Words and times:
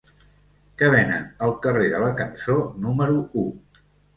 Què 0.81 0.87
venen 0.95 1.27
al 1.49 1.53
carrer 1.67 1.91
de 1.93 2.01
la 2.07 2.09
Cançó 2.23 2.59
número 2.87 3.23
u? 3.47 3.49